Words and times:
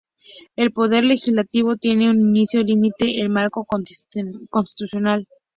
El 0.55 0.71
poder 0.73 1.03
legislativo 1.03 1.75
tiene 1.77 2.09
un 2.09 2.29
único 2.29 2.57
límite: 2.57 3.21
el 3.21 3.29
marco 3.29 3.67
constitucional. 3.69 5.27